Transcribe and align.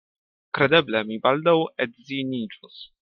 Kredeble 0.57 1.01
mi 1.11 1.19
baldaŭ 1.27 1.55
edziniĝos. 1.87 2.81